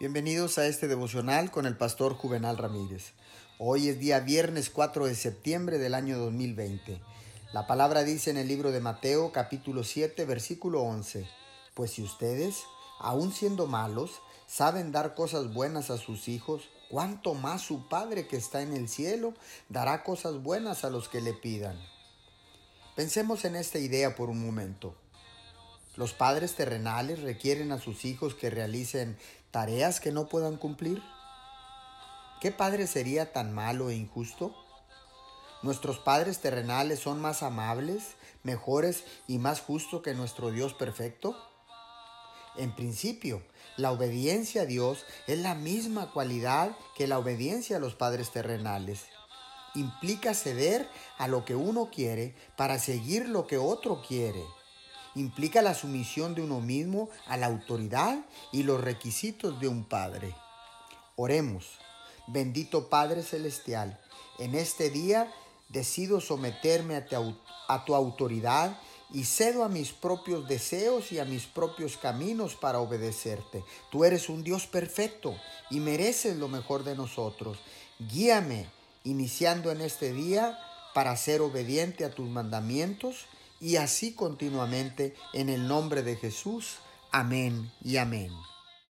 [0.00, 3.14] Bienvenidos a este devocional con el pastor Juvenal Ramírez.
[3.58, 7.00] Hoy es día viernes 4 de septiembre del año 2020.
[7.52, 11.28] La palabra dice en el libro de Mateo capítulo 7 versículo 11,
[11.74, 12.62] Pues si ustedes,
[13.00, 18.36] aun siendo malos, saben dar cosas buenas a sus hijos, cuánto más su Padre que
[18.36, 19.34] está en el cielo
[19.68, 21.76] dará cosas buenas a los que le pidan.
[22.94, 24.94] Pensemos en esta idea por un momento.
[25.98, 29.18] ¿Los padres terrenales requieren a sus hijos que realicen
[29.50, 31.02] tareas que no puedan cumplir?
[32.40, 34.54] ¿Qué padre sería tan malo e injusto?
[35.64, 41.36] ¿Nuestros padres terrenales son más amables, mejores y más justos que nuestro Dios perfecto?
[42.56, 43.42] En principio,
[43.76, 49.06] la obediencia a Dios es la misma cualidad que la obediencia a los padres terrenales.
[49.74, 54.44] Implica ceder a lo que uno quiere para seguir lo que otro quiere
[55.18, 60.34] implica la sumisión de uno mismo a la autoridad y los requisitos de un Padre.
[61.16, 61.66] Oremos,
[62.26, 64.00] bendito Padre Celestial,
[64.38, 65.32] en este día
[65.68, 68.78] decido someterme a tu, autoridad
[69.10, 73.64] y cedo a mis propios deseos y a mis propios caminos para obedecerte.
[73.90, 75.34] Tú eres un Dios perfecto
[75.70, 77.58] y mereces lo mejor de nosotros.
[77.98, 78.66] Guíame
[79.04, 80.58] iniciando en este día
[80.94, 83.26] para ser obediente a tus mandamientos
[83.60, 86.78] y así continuamente en el nombre de Jesús.
[87.10, 88.30] Amén y amén.